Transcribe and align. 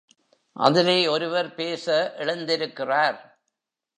அதிலே 0.53 1.07
ஒருவர் 1.07 1.55
பேச 1.55 2.13
எழுந்திருக்கிறார். 2.17 3.39